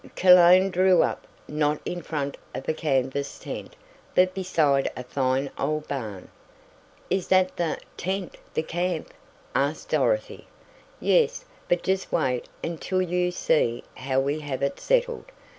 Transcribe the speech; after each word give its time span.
Cologne 0.15 0.71
drew 0.71 1.03
up, 1.03 1.27
not 1.47 1.79
in 1.85 2.01
front 2.01 2.35
of 2.55 2.67
a 2.67 2.73
canvas 2.73 3.37
tent, 3.37 3.75
but 4.15 4.33
beside 4.33 4.89
a 4.97 5.03
fine 5.03 5.51
old 5.59 5.87
barn. 5.87 6.27
"Is 7.11 7.27
that 7.27 7.55
the 7.55 7.77
tent 7.97 8.37
the 8.55 8.63
camp?" 8.63 9.13
asked 9.53 9.89
Dorothy. 9.89 10.47
"Yes, 10.99 11.45
but 11.69 11.83
just 11.83 12.11
wait 12.11 12.45
until 12.63 13.03
you 13.03 13.29
see 13.29 13.83
how 13.95 14.19
we 14.19 14.39
have 14.39 14.63
it 14.63 14.79
settled. 14.79 15.25